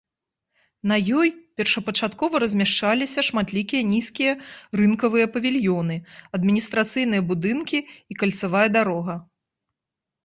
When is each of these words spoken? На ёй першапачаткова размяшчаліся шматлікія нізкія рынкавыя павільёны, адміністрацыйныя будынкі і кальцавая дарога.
На 0.91 0.95
ёй 1.17 1.27
першапачаткова 1.61 2.35
размяшчаліся 2.43 3.25
шматлікія 3.29 3.81
нізкія 3.93 4.33
рынкавыя 4.81 5.25
павільёны, 5.35 5.95
адміністрацыйныя 6.39 7.21
будынкі 7.33 7.79
і 7.91 8.13
кальцавая 8.23 8.67
дарога. 8.79 9.13